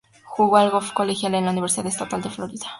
Jugó 0.23 0.57
al 0.57 0.71
golf 0.71 0.93
colegial 0.93 1.35
en 1.35 1.45
la 1.45 1.51
Universidad 1.51 1.85
Estatal 1.85 2.23
de 2.23 2.31
Florida. 2.31 2.65